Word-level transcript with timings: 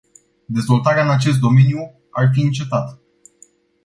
Dezvoltarea 0.49 1.03
în 1.03 1.09
acest 1.09 1.39
domeniu 1.39 1.79
ar 2.11 2.29
fi 2.33 2.41
încetat. 2.41 2.99